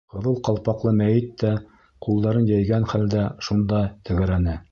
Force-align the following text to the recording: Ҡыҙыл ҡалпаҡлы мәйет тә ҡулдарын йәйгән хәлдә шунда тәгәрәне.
Ҡыҙыл 0.13 0.37
ҡалпаҡлы 0.45 0.93
мәйет 1.01 1.27
тә 1.43 1.51
ҡулдарын 2.07 2.49
йәйгән 2.53 2.89
хәлдә 2.95 3.29
шунда 3.49 3.83
тәгәрәне. 4.09 4.57